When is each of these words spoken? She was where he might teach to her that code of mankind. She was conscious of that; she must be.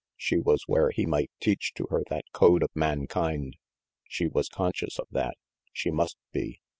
She 0.17 0.39
was 0.39 0.63
where 0.65 0.89
he 0.89 1.05
might 1.05 1.29
teach 1.39 1.75
to 1.75 1.85
her 1.91 2.01
that 2.09 2.25
code 2.33 2.63
of 2.63 2.71
mankind. 2.73 3.55
She 4.09 4.25
was 4.25 4.49
conscious 4.49 4.97
of 4.97 5.07
that; 5.11 5.35
she 5.73 5.91
must 5.91 6.17
be. 6.31 6.59